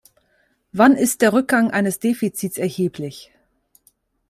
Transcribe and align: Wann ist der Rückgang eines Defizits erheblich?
Wann 0.71 0.95
ist 0.95 1.21
der 1.21 1.31
Rückgang 1.31 1.69
eines 1.69 1.99
Defizits 1.99 2.57
erheblich? 2.57 3.31